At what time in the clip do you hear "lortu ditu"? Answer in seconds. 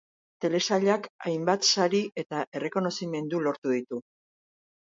3.49-4.01